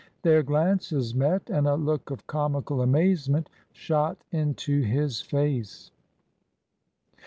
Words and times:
Their 0.23 0.41
glances 0.41 1.13
met, 1.13 1.47
and 1.51 1.67
a 1.67 1.75
look 1.75 2.09
of 2.09 2.25
comical 2.25 2.81
amazement 2.81 3.51
shot 3.71 4.17
into 4.31 4.81
his 4.81 5.21
face. 5.21 5.91